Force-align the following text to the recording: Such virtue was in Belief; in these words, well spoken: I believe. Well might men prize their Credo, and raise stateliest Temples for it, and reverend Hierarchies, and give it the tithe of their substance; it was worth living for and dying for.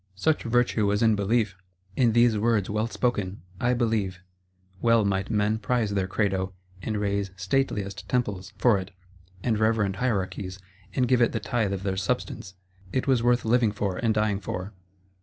Such 0.15 0.41
virtue 0.41 0.87
was 0.87 1.03
in 1.03 1.15
Belief; 1.15 1.55
in 1.95 2.13
these 2.13 2.35
words, 2.35 2.71
well 2.71 2.87
spoken: 2.87 3.43
I 3.59 3.75
believe. 3.75 4.19
Well 4.81 5.05
might 5.05 5.29
men 5.29 5.59
prize 5.59 5.91
their 5.91 6.07
Credo, 6.07 6.53
and 6.81 6.97
raise 6.97 7.29
stateliest 7.37 8.09
Temples 8.09 8.51
for 8.57 8.79
it, 8.79 8.89
and 9.43 9.59
reverend 9.59 9.97
Hierarchies, 9.97 10.57
and 10.95 11.07
give 11.07 11.21
it 11.21 11.33
the 11.33 11.39
tithe 11.39 11.71
of 11.71 11.83
their 11.83 11.97
substance; 11.97 12.55
it 12.91 13.05
was 13.05 13.21
worth 13.21 13.45
living 13.45 13.71
for 13.71 13.97
and 13.97 14.11
dying 14.11 14.39
for. 14.39 14.73